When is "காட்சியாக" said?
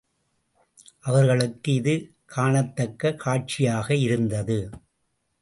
3.15-3.95